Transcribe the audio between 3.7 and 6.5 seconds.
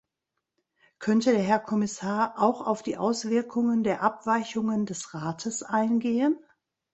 der Abweichungen des Rates eingehen?